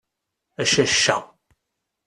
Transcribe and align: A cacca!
A 0.61 0.63
cacca! 0.71 1.17